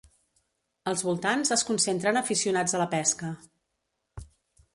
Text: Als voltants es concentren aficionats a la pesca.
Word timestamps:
Als 0.91 1.03
voltants 1.07 1.53
es 1.57 1.65
concentren 1.69 2.19
aficionats 2.23 2.75
a 2.79 2.83
la 2.85 2.89
pesca. 2.95 3.31